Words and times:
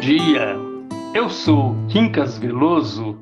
dia, 0.00 0.56
eu 1.14 1.28
sou 1.28 1.76
Quincas 1.90 2.38
Veloso 2.38 3.18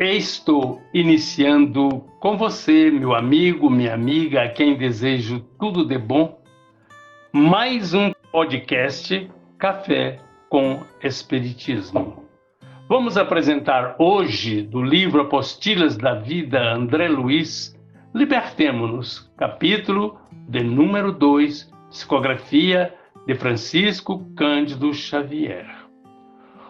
e 0.00 0.16
estou 0.16 0.82
iniciando 0.92 2.00
com 2.18 2.36
você, 2.36 2.90
meu 2.90 3.14
amigo, 3.14 3.70
minha 3.70 3.94
amiga, 3.94 4.42
a 4.42 4.48
quem 4.48 4.76
desejo 4.76 5.38
tudo 5.60 5.86
de 5.86 5.96
bom, 5.96 6.42
mais 7.32 7.94
um 7.94 8.10
podcast 8.32 9.30
Café 9.60 10.18
com 10.50 10.82
Espiritismo. 11.04 12.24
Vamos 12.88 13.16
apresentar 13.16 13.94
hoje 13.96 14.62
do 14.62 14.82
livro 14.82 15.22
Apostilas 15.22 15.96
da 15.96 16.14
Vida 16.14 16.74
André 16.74 17.06
Luiz, 17.06 17.78
Libertemo-nos, 18.12 19.32
capítulo 19.36 20.18
de 20.48 20.64
número 20.64 21.12
2, 21.12 21.72
psicografia 21.90 22.92
de 23.24 23.36
Francisco 23.36 24.24
Cândido 24.36 24.92
Xavier. 24.92 25.75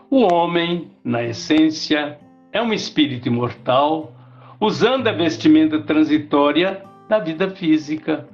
O 0.09 0.23
homem, 0.23 0.92
na 1.02 1.23
essência, 1.24 2.19
é 2.52 2.62
um 2.62 2.73
espírito 2.73 3.27
imortal, 3.27 4.12
usando 4.60 5.09
a 5.09 5.12
vestimenta 5.12 5.80
transitória 5.80 6.80
da 7.09 7.19
vida 7.19 7.51
física. 7.51 8.29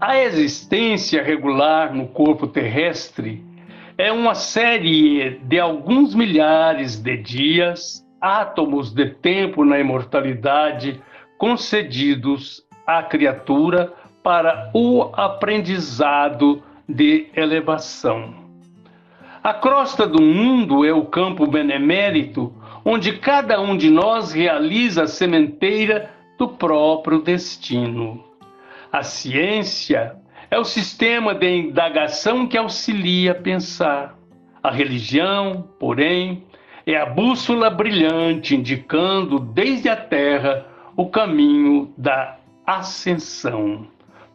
A 0.00 0.18
existência 0.18 1.22
regular 1.22 1.94
no 1.94 2.08
corpo 2.08 2.48
terrestre 2.48 3.44
é 3.96 4.10
uma 4.10 4.34
série 4.34 5.38
de 5.44 5.60
alguns 5.60 6.16
milhares 6.16 6.96
de 6.96 7.16
dias, 7.16 8.04
átomos 8.20 8.92
de 8.92 9.06
tempo 9.06 9.64
na 9.64 9.78
imortalidade 9.78 11.00
concedidos 11.38 12.66
à 12.84 13.04
criatura 13.04 13.92
para 14.20 14.70
o 14.74 15.10
aprendizado 15.14 16.60
de 16.88 17.28
elevação. 17.36 18.39
A 19.42 19.54
crosta 19.54 20.06
do 20.06 20.20
mundo 20.20 20.84
é 20.84 20.92
o 20.92 21.06
campo 21.06 21.46
benemérito 21.46 22.52
onde 22.84 23.14
cada 23.14 23.58
um 23.58 23.74
de 23.74 23.88
nós 23.88 24.32
realiza 24.32 25.04
a 25.04 25.06
sementeira 25.06 26.10
do 26.38 26.46
próprio 26.46 27.22
destino. 27.22 28.22
A 28.92 29.02
ciência 29.02 30.14
é 30.50 30.58
o 30.58 30.64
sistema 30.64 31.34
de 31.34 31.48
indagação 31.48 32.46
que 32.46 32.58
auxilia 32.58 33.32
a 33.32 33.34
pensar. 33.34 34.14
A 34.62 34.70
religião, 34.70 35.66
porém, 35.78 36.44
é 36.86 36.96
a 36.96 37.06
bússola 37.06 37.70
brilhante 37.70 38.54
indicando 38.54 39.38
desde 39.38 39.88
a 39.88 39.96
terra 39.96 40.66
o 40.94 41.08
caminho 41.08 41.94
da 41.96 42.36
ascensão. 42.66 43.86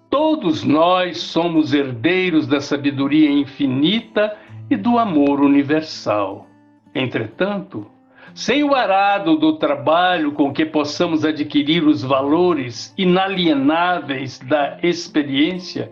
Todos 0.10 0.64
nós 0.64 1.18
somos 1.20 1.74
herdeiros 1.74 2.48
da 2.48 2.60
sabedoria 2.60 3.30
infinita 3.30 4.36
e 4.70 4.76
do 4.76 4.98
amor 4.98 5.42
universal. 5.42 6.48
Entretanto, 6.94 7.86
sem 8.34 8.64
o 8.64 8.74
arado 8.74 9.38
do 9.38 9.58
trabalho 9.58 10.32
com 10.32 10.54
que 10.54 10.66
possamos 10.66 11.24
adquirir 11.24 11.84
os 11.84 12.04
valores 12.04 12.94
inalienáveis 12.98 14.40
da 14.40 14.78
experiência, 14.82 15.92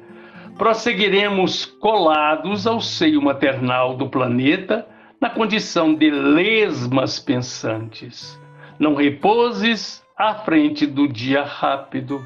prosseguiremos 0.57 1.65
colados 1.65 2.67
ao 2.67 2.81
seio 2.81 3.21
maternal 3.21 3.95
do 3.95 4.09
planeta 4.09 4.87
na 5.19 5.29
condição 5.29 5.93
de 5.93 6.09
lesmas 6.09 7.19
pensantes. 7.19 8.39
Não 8.77 8.95
repouses 8.95 10.03
à 10.17 10.35
frente 10.35 10.85
do 10.85 11.07
dia 11.07 11.43
rápido 11.43 12.25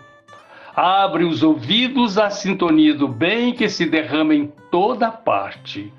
Abre 0.78 1.24
os 1.24 1.42
ouvidos 1.42 2.20
à 2.20 2.30
sintonia 2.30 2.94
do 2.94 3.08
bem 3.08 3.52
que 3.52 3.68
se 3.68 3.84
derrama 3.84 4.36
em 4.36 4.46
toda 4.70 5.10
parte. 5.10 5.92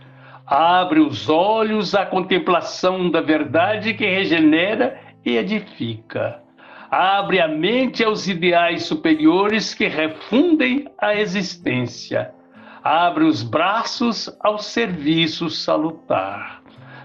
Abre 0.48 1.00
os 1.00 1.28
olhos 1.28 1.94
à 1.94 2.06
contemplação 2.06 3.10
da 3.10 3.20
verdade 3.20 3.94
que 3.94 4.06
regenera 4.06 4.98
e 5.24 5.36
edifica. 5.36 6.40
Abre 6.90 7.40
a 7.40 7.46
mente 7.46 8.02
aos 8.02 8.26
ideais 8.26 8.84
superiores 8.84 9.74
que 9.74 9.86
refundem 9.86 10.86
a 10.98 11.14
existência. 11.14 12.32
Abre 12.82 13.24
os 13.24 13.42
braços 13.42 14.34
ao 14.40 14.58
serviço 14.58 15.50
salutar. 15.50 16.62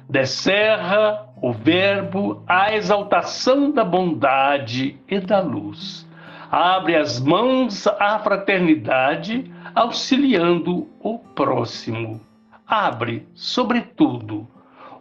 Descerra 0.09 1.27
o 1.41 1.51
Verbo 1.51 2.43
à 2.47 2.73
exaltação 2.73 3.71
da 3.71 3.83
bondade 3.83 4.97
e 5.09 5.19
da 5.19 5.41
luz 5.41 6.07
abre 6.53 6.95
as 6.95 7.19
mãos 7.19 7.87
à 7.87 8.19
fraternidade, 8.19 9.51
auxiliando 9.73 10.87
o 10.99 11.17
próximo. 11.17 12.21
Abre, 12.67 13.27
sobretudo, 13.33 14.47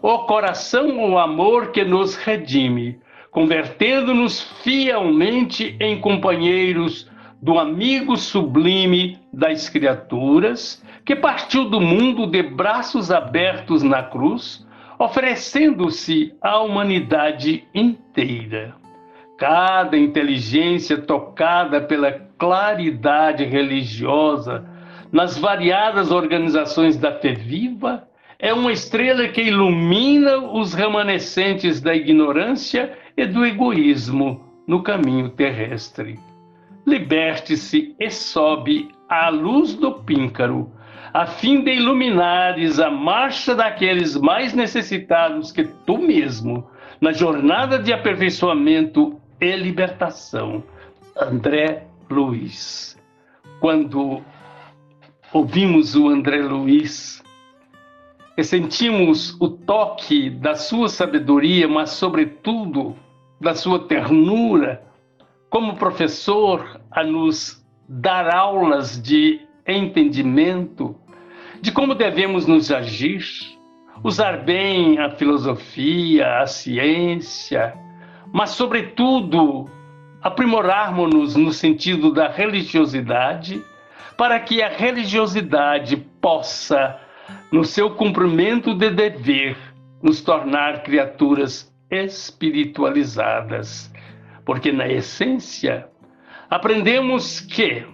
o 0.03 0.19
coração 0.21 1.01
ao 1.01 1.19
amor 1.19 1.71
que 1.71 1.85
nos 1.85 2.17
redime, 2.17 2.99
convertendo-nos 3.31 4.43
fielmente 4.63 5.77
em 5.81 6.01
companheiros 6.01 7.09
do 7.41 7.59
amigo 7.59 8.17
sublime 8.17 9.19
das 9.33 9.69
criaturas, 9.69 10.85
que 11.05 11.15
partiu 11.15 11.65
do 11.69 11.81
mundo 11.81 12.27
de 12.27 12.43
braços 12.43 13.11
abertos 13.11 13.83
na 13.83 14.03
cruz, 14.03 14.67
oferecendo-se 14.99 16.35
à 16.41 16.61
humanidade 16.61 17.65
inteira. 17.75 18.75
Cada 19.39 19.97
inteligência 19.97 20.99
tocada 20.99 21.81
pela 21.81 22.13
claridade 22.39 23.45
religiosa 23.45 24.72
nas 25.13 25.37
variadas 25.37 26.11
organizações 26.11 26.97
da 26.97 27.13
fé 27.13 27.35
viva 27.35 28.09
é 28.39 28.53
uma 28.53 28.73
estrela 28.73 29.29
que 29.29 29.43
ilumina 29.43 30.39
os 30.39 30.73
remanescentes 30.73 31.81
da 31.81 31.95
ignorância 31.95 32.99
e 33.17 33.27
do 33.27 33.45
egoísmo 33.45 34.43
no 34.67 34.83
caminho 34.83 35.29
terrestre. 35.29 36.19
Liberte-se 36.87 37.95
e 38.01 38.11
sobe 38.11 38.89
à 39.09 39.29
luz 39.29 39.75
do 39.75 39.93
píncaro, 39.93 40.73
a 41.13 41.27
fim 41.27 41.63
de 41.63 41.75
iluminares 41.75 42.81
a 42.81 42.91
marcha 42.91 43.55
daqueles 43.55 44.17
mais 44.17 44.55
necessitados 44.55 45.53
que 45.53 45.65
tu 45.87 45.99
mesmo, 45.99 46.67
na 47.01 47.13
jornada 47.13 47.79
de 47.79 47.93
aperfeiçoamento 47.93 49.21
e 49.41 49.55
libertação. 49.55 50.65
André 51.17 51.85
Luiz. 52.11 52.97
Quando 53.61 54.23
ouvimos 55.33 55.97
o 55.97 56.09
André 56.09 56.43
Luiz. 56.43 57.23
Sentimos 58.43 59.37
o 59.41 59.49
toque 59.49 60.31
da 60.31 60.55
sua 60.55 60.89
sabedoria, 60.89 61.69
mas 61.69 61.91
sobretudo 61.91 62.97
da 63.41 63.55
sua 63.55 63.87
ternura, 63.87 64.83
como 65.49 65.77
professor 65.77 66.81
a 66.91 67.05
nos 67.05 67.65
dar 67.89 68.35
aulas 68.35 69.01
de 69.01 69.41
entendimento 69.67 70.97
de 71.61 71.71
como 71.71 71.95
devemos 71.95 72.47
nos 72.47 72.73
agir, 72.73 73.25
usar 74.03 74.45
bem 74.45 74.99
a 74.99 75.11
filosofia, 75.11 76.41
a 76.41 76.47
ciência, 76.47 77.73
mas, 78.33 78.51
sobretudo, 78.51 79.71
aprimorarmos-nos 80.21 81.37
no 81.37 81.53
sentido 81.53 82.13
da 82.13 82.29
religiosidade, 82.29 83.63
para 84.17 84.41
que 84.41 84.63
a 84.63 84.69
religiosidade 84.69 85.97
possa, 86.21 86.99
no 87.51 87.65
seu 87.65 87.91
cumprimento 87.91 88.75
de 88.75 88.91
dever, 88.91 89.57
nos 90.03 90.21
tornar 90.21 90.83
criaturas 90.83 91.73
espiritualizadas. 91.91 93.91
Porque, 94.45 94.71
na 94.73 94.89
essência, 94.89 95.87
aprendemos 96.51 97.41
que 97.41 97.87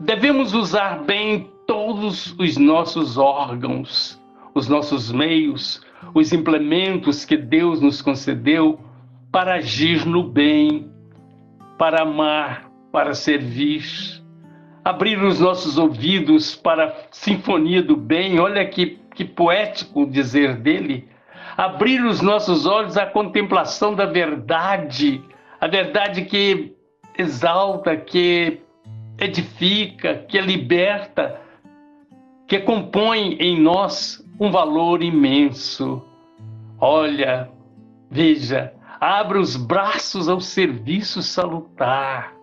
devemos 0.00 0.54
usar 0.54 1.04
bem 1.04 1.50
todos 1.66 2.34
os 2.38 2.56
nossos 2.56 3.18
órgãos, 3.18 4.18
os 4.54 4.68
nossos 4.68 5.10
meios, 5.10 5.82
os 6.14 6.32
implementos 6.32 7.24
que 7.24 7.36
Deus 7.36 7.80
nos 7.80 8.02
concedeu 8.02 8.78
para 9.32 9.54
agir 9.54 10.06
no 10.06 10.22
bem, 10.22 10.88
para 11.78 12.02
amar, 12.02 12.70
para 12.92 13.14
servir, 13.14 13.82
abrir 14.84 15.22
os 15.22 15.40
nossos 15.40 15.78
ouvidos 15.78 16.54
para 16.54 16.88
a 16.88 16.94
sinfonia 17.10 17.82
do 17.82 17.96
bem. 17.96 18.38
Olha 18.38 18.66
que, 18.66 18.98
que 19.14 19.24
poético 19.24 20.04
dizer 20.04 20.56
dele. 20.56 21.08
Abrir 21.56 22.04
os 22.04 22.20
nossos 22.20 22.66
olhos 22.66 22.98
à 22.98 23.06
contemplação 23.06 23.94
da 23.94 24.04
verdade, 24.04 25.22
a 25.60 25.66
verdade 25.66 26.24
que 26.24 26.74
exalta, 27.16 27.96
que 27.96 28.60
edifica, 29.18 30.16
que 30.28 30.40
liberta, 30.40 31.40
que 32.46 32.58
compõe 32.58 33.36
em 33.40 33.58
nós 33.60 34.22
um 34.38 34.50
valor 34.50 35.02
imenso. 35.02 36.02
Olha, 36.80 37.48
veja, 38.10 38.74
abre 39.00 39.38
os 39.38 39.56
braços 39.56 40.28
ao 40.28 40.40
serviço 40.40 41.22
salutar. 41.22 42.34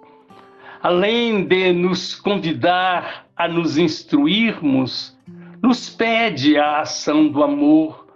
Além 0.83 1.45
de 1.45 1.71
nos 1.71 2.15
convidar 2.15 3.27
a 3.37 3.47
nos 3.47 3.77
instruirmos, 3.77 5.15
nos 5.61 5.89
pede 5.89 6.57
a 6.57 6.79
ação 6.79 7.27
do 7.27 7.43
amor, 7.43 8.07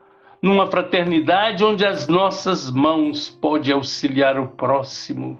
numa 0.42 0.66
fraternidade 0.66 1.64
onde 1.64 1.86
as 1.86 2.08
nossas 2.08 2.72
mãos 2.72 3.30
podem 3.30 3.74
auxiliar 3.74 4.40
o 4.40 4.48
próximo. 4.48 5.40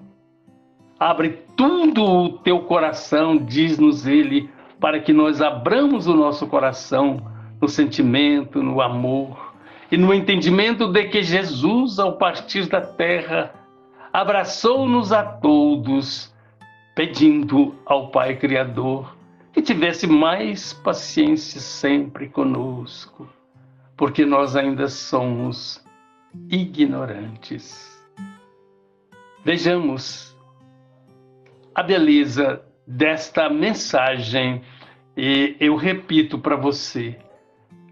Abre 1.00 1.42
tudo 1.56 2.04
o 2.04 2.30
teu 2.40 2.60
coração, 2.62 3.38
diz-nos 3.38 4.06
ele, 4.06 4.50
para 4.80 5.00
que 5.00 5.12
nós 5.12 5.42
abramos 5.42 6.06
o 6.06 6.14
nosso 6.14 6.46
coração 6.46 7.18
no 7.60 7.68
sentimento, 7.68 8.62
no 8.62 8.82
amor 8.82 9.56
e 9.92 9.98
no 9.98 10.14
entendimento 10.14 10.88
de 10.92 11.06
que 11.06 11.24
Jesus, 11.24 11.98
ao 11.98 12.18
partir 12.18 12.68
da 12.68 12.82
terra, 12.82 13.52
abraçou-nos 14.14 15.12
a 15.12 15.24
todos, 15.24 16.35
pedindo 16.96 17.76
ao 17.86 18.10
Pai 18.10 18.38
Criador 18.38 19.16
que 19.52 19.62
tivesse 19.62 20.08
mais 20.08 20.74
paciência 20.74 21.60
sempre 21.60 22.30
conosco, 22.30 23.28
porque 23.98 24.26
nós 24.26 24.56
ainda 24.56 24.88
somos 24.88 25.84
ignorantes. 26.50 27.94
Vejamos 29.44 30.36
a 31.74 31.84
beleza 31.84 32.62
desta 32.88 33.50
mensagem 33.50 34.62
e 35.16 35.56
eu 35.60 35.76
repito 35.76 36.40
para 36.40 36.56
você. 36.56 37.18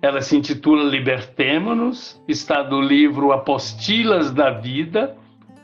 Ela 0.02 0.22
se 0.22 0.36
intitula 0.36 0.84
Libertemo-nos, 0.84 2.22
está 2.28 2.62
do 2.62 2.82
livro 2.82 3.32
Apostilas 3.32 4.32
da 4.32 4.50
Vida, 4.50 5.16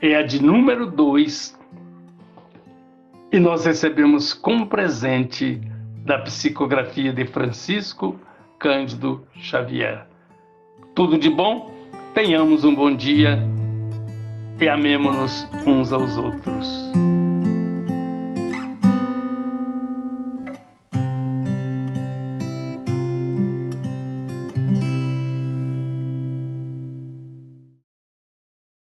é 0.02 0.16
a 0.16 0.24
de 0.24 0.42
número 0.42 0.90
2. 0.90 1.59
E 3.32 3.40
nós 3.40 3.66
recebemos 3.66 4.34
como 4.34 4.68
presente 4.68 5.62
da 6.04 6.18
psicografia 6.20 7.14
de 7.14 7.26
Francisco 7.26 8.20
Cândido 8.58 9.24
Xavier. 9.36 10.08
Tudo 10.96 11.18
de 11.18 11.30
bom, 11.30 11.72
tenhamos 12.14 12.64
um 12.64 12.74
bom 12.74 12.94
dia 12.94 13.38
e 14.60 14.68
amemos-nos 14.68 15.48
uns 15.68 15.94
aos 15.94 16.18
outros. 16.18 16.92